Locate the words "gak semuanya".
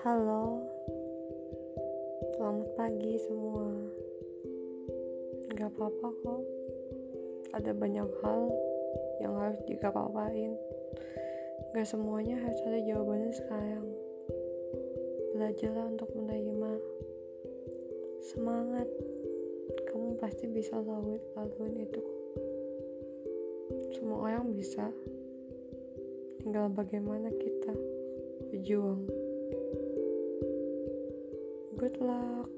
11.76-12.40